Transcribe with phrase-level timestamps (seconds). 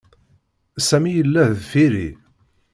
[0.87, 2.07] Sami yella deffir-i.